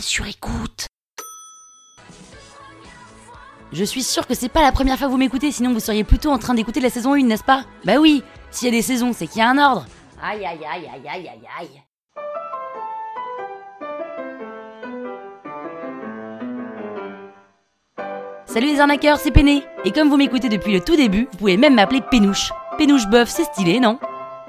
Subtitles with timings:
[0.00, 0.86] sur écoute.
[3.72, 6.04] Je suis sûre que c'est pas la première fois que vous m'écoutez, sinon vous seriez
[6.04, 7.64] plutôt en train d'écouter la saison 1, n'est-ce pas?
[7.84, 9.86] Bah oui, s'il y a des saisons, c'est qu'il y a un ordre.
[10.22, 11.82] Aïe aïe aïe aïe aïe aïe aïe.
[18.46, 19.62] Salut les arnaqueurs, c'est Péné.
[19.84, 22.52] Et comme vous m'écoutez depuis le tout début, vous pouvez même m'appeler Pénouche.
[22.76, 23.98] Pénouche boeuf, c'est stylé, non?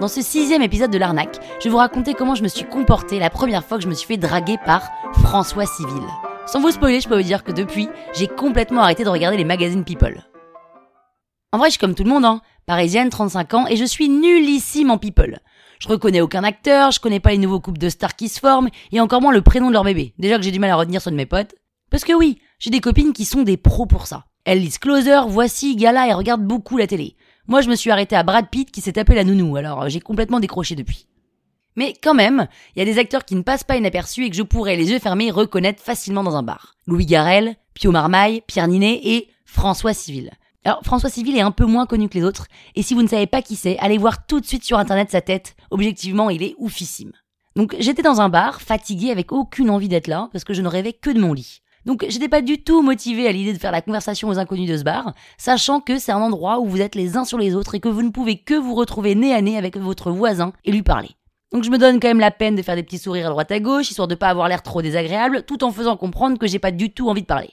[0.00, 3.18] Dans ce sixième épisode de l'arnaque, je vais vous raconter comment je me suis comporté
[3.18, 4.88] la première fois que je me suis fait draguer par
[5.24, 6.04] François Civil.
[6.46, 9.44] Sans vous spoiler, je peux vous dire que depuis, j'ai complètement arrêté de regarder les
[9.44, 10.24] magazines People.
[11.50, 12.42] En vrai, je suis comme tout le monde, hein.
[12.64, 15.40] Parisienne, 35 ans, et je suis nullissime en People.
[15.80, 18.68] Je reconnais aucun acteur, je connais pas les nouveaux couples de stars qui se forment,
[18.92, 20.14] et encore moins le prénom de leur bébé.
[20.20, 21.56] Déjà que j'ai du mal à retenir ceux de mes potes.
[21.90, 24.26] Parce que oui, j'ai des copines qui sont des pros pour ça.
[24.44, 27.16] Elles lisent Closer, Voici, Gala et regardent beaucoup la télé.
[27.48, 29.88] Moi, je me suis arrêté à Brad Pitt qui s'est tapé la nounou, alors euh,
[29.88, 31.06] j'ai complètement décroché depuis.
[31.76, 34.36] Mais quand même, il y a des acteurs qui ne passent pas inaperçus et que
[34.36, 36.74] je pourrais, les yeux fermés, reconnaître facilement dans un bar.
[36.86, 40.30] Louis Garrel, Pio Marmaille, Pierre Ninet et François Civil.
[40.64, 43.08] Alors, François Civil est un peu moins connu que les autres, et si vous ne
[43.08, 45.56] savez pas qui c'est, allez voir tout de suite sur internet sa tête.
[45.70, 47.12] Objectivement, il est oufissime.
[47.56, 50.68] Donc, j'étais dans un bar, fatigué, avec aucune envie d'être là, parce que je ne
[50.68, 51.62] rêvais que de mon lit.
[51.88, 54.76] Donc j'étais pas du tout motivé à l'idée de faire la conversation aux inconnus de
[54.76, 57.74] ce bar, sachant que c'est un endroit où vous êtes les uns sur les autres
[57.74, 60.70] et que vous ne pouvez que vous retrouver nez à nez avec votre voisin et
[60.70, 61.08] lui parler.
[61.50, 63.50] Donc je me donne quand même la peine de faire des petits sourires à droite
[63.50, 66.58] à gauche, histoire de pas avoir l'air trop désagréable, tout en faisant comprendre que j'ai
[66.58, 67.52] pas du tout envie de parler.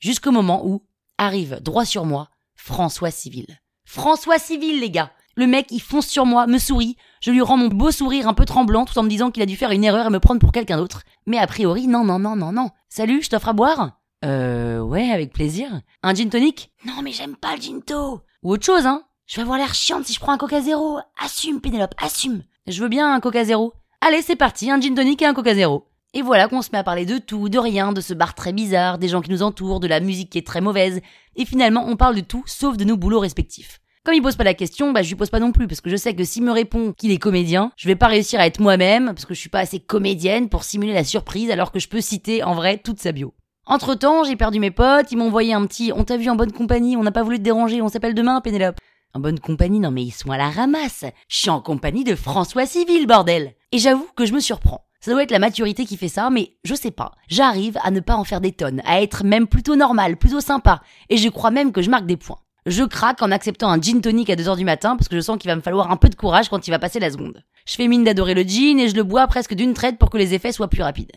[0.00, 0.82] Jusqu'au moment où
[1.16, 3.46] arrive droit sur moi François Civil.
[3.84, 7.58] François Civil, les gars Le mec, il fonce sur moi, me sourit, je lui rends
[7.58, 9.84] mon beau sourire un peu tremblant tout en me disant qu'il a dû faire une
[9.84, 11.02] erreur et me prendre pour quelqu'un d'autre.
[11.26, 12.70] Mais a priori, non, non, non, non, non.
[12.88, 14.00] Salut, je t'offre à boire?
[14.24, 15.82] Euh, ouais, avec plaisir.
[16.02, 16.70] Un gin tonic?
[16.86, 20.06] Non, mais j'aime pas le ginto Ou autre chose, hein Je vais avoir l'air chiante
[20.06, 21.00] si je prends un coca zéro.
[21.22, 23.74] Assume, Pénélope, assume Je veux bien un coca zéro.
[24.00, 25.86] Allez, c'est parti, un gin tonic et un coca zéro.
[26.14, 28.54] Et voilà qu'on se met à parler de tout, de rien, de ce bar très
[28.54, 31.02] bizarre, des gens qui nous entourent, de la musique qui est très mauvaise,
[31.34, 33.80] et finalement on parle de tout sauf de nos boulots respectifs.
[34.06, 35.90] Comme il pose pas la question, bah je lui pose pas non plus, parce que
[35.90, 38.60] je sais que s'il me répond qu'il est comédien, je vais pas réussir à être
[38.60, 41.88] moi-même, parce que je suis pas assez comédienne pour simuler la surprise alors que je
[41.88, 43.34] peux citer en vrai toute sa bio.
[43.66, 46.36] Entre temps, j'ai perdu mes potes, ils m'ont envoyé un petit on t'a vu en
[46.36, 48.76] bonne compagnie, on n'a pas voulu te déranger, on s'appelle demain, Pénélope.
[49.12, 51.04] En bonne compagnie, non mais ils sont à la ramasse.
[51.26, 53.54] Je suis en compagnie de François Civil, bordel.
[53.72, 54.84] Et j'avoue que je me surprends.
[55.00, 57.10] Ça doit être la maturité qui fait ça, mais je sais pas.
[57.26, 60.80] J'arrive à ne pas en faire des tonnes, à être même plutôt normal, plutôt sympa,
[61.08, 62.38] et je crois même que je marque des points.
[62.66, 65.38] Je craque en acceptant un gin tonic à 2h du matin parce que je sens
[65.38, 67.44] qu'il va me falloir un peu de courage quand il va passer la seconde.
[67.64, 70.18] Je fais mine d'adorer le gin et je le bois presque d'une traite pour que
[70.18, 71.12] les effets soient plus rapides.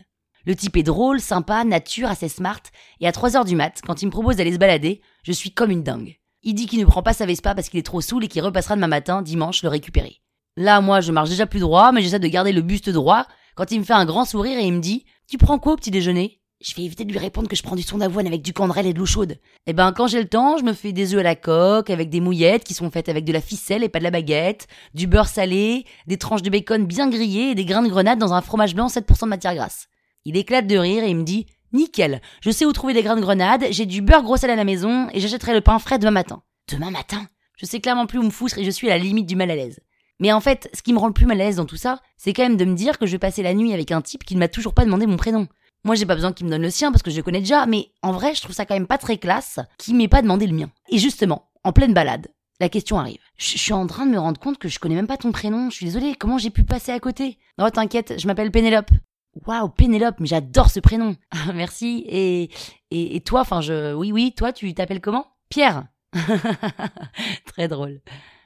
[0.46, 2.60] Le type est drôle, sympa, nature, assez smart,
[3.00, 5.72] et à 3h du mat, quand il me propose d'aller se balader, je suis comme
[5.72, 6.20] une dingue.
[6.44, 8.42] Il dit qu'il ne prend pas sa Vespa parce qu'il est trop saoul et qu'il
[8.42, 10.22] repassera demain matin, dimanche, le récupérer.
[10.56, 13.72] Là, moi, je marche déjà plus droit, mais j'essaie de garder le buste droit, quand
[13.72, 15.90] il me fait un grand sourire et il me dit Tu prends quoi au petit
[15.90, 16.39] déjeuner?
[16.60, 18.86] Je vais éviter de lui répondre que je prends du son d'avoine avec du candrel
[18.86, 19.38] et de l'eau chaude.
[19.66, 22.10] Eh ben, quand j'ai le temps, je me fais des œufs à la coque, avec
[22.10, 25.06] des mouillettes qui sont faites avec de la ficelle et pas de la baguette, du
[25.06, 28.42] beurre salé, des tranches de bacon bien grillées et des grains de grenade dans un
[28.42, 29.88] fromage blanc 7% de matière grasse.
[30.26, 33.16] Il éclate de rire et il me dit Nickel, je sais où trouver des grains
[33.16, 35.98] de grenade, j'ai du beurre gros sel à la maison et j'achèterai le pain frais
[35.98, 36.42] demain matin.
[36.70, 37.26] Demain matin?
[37.56, 39.50] Je sais clairement plus où me foutre et je suis à la limite du mal
[39.50, 39.80] à l'aise.
[40.18, 42.00] Mais en fait, ce qui me rend le plus mal à l'aise dans tout ça,
[42.18, 44.24] c'est quand même de me dire que je vais passer la nuit avec un type
[44.24, 45.48] qui ne m'a toujours pas demandé mon prénom.
[45.84, 47.66] Moi, j'ai pas besoin qu'il me donne le sien parce que je le connais déjà,
[47.66, 50.46] mais en vrai, je trouve ça quand même pas très classe qu'il m'ait pas demandé
[50.46, 50.70] le mien.
[50.90, 52.28] Et justement, en pleine balade,
[52.60, 53.20] la question arrive.
[53.38, 55.70] Je suis en train de me rendre compte que je connais même pas ton prénom.
[55.70, 57.38] Je suis désolée, comment j'ai pu passer à côté?
[57.58, 58.90] Non, t'inquiète, je m'appelle Pénélope.
[59.46, 61.16] Waouh, Pénélope, mais j'adore ce prénom.
[61.54, 62.04] Merci.
[62.06, 62.50] Et,
[62.90, 65.26] et, et toi, enfin, je, oui, oui, toi, tu t'appelles comment?
[65.48, 65.86] Pierre.
[67.46, 68.00] très drôle.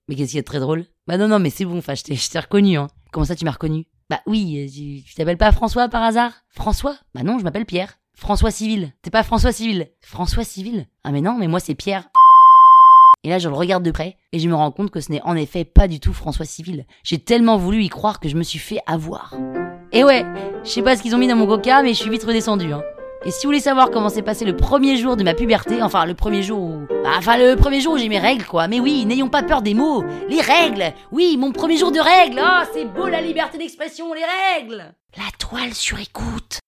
[0.06, 0.84] Mais qu'est-ce qu'il y a de très drôle?
[1.06, 2.88] Bah non, non, mais c'est bon, enfin, je t'ai reconnu, hein.
[3.10, 3.86] Comment ça, tu m'as reconnu?
[4.10, 6.32] Bah oui, tu, tu t'appelles pas François par hasard?
[6.48, 6.96] François?
[7.14, 7.98] Bah non, je m'appelle Pierre.
[8.14, 8.92] François Civil.
[9.02, 9.88] T'es pas François Civil.
[10.00, 10.86] François Civil?
[11.02, 12.08] Ah mais non, mais moi c'est Pierre.
[13.24, 15.22] Et là, je le regarde de près et je me rends compte que ce n'est
[15.22, 16.84] en effet pas du tout François Civil.
[17.02, 19.34] J'ai tellement voulu y croire que je me suis fait avoir.
[19.92, 20.26] Et ouais,
[20.62, 22.72] je sais pas ce qu'ils ont mis dans mon coca, mais je suis vite redescendu.
[22.72, 22.82] Hein.
[23.26, 26.04] Et si vous voulez savoir comment s'est passé le premier jour de ma puberté, enfin
[26.04, 26.86] le premier jour où...
[27.02, 29.62] Bah, enfin le premier jour où j'ai mes règles quoi, mais oui, n'ayons pas peur
[29.62, 30.92] des mots, les règles.
[31.10, 32.38] Oui, mon premier jour de règles.
[32.42, 34.24] Oh, c'est beau la liberté d'expression, les
[34.58, 34.94] règles.
[35.16, 36.58] La toile sur écoute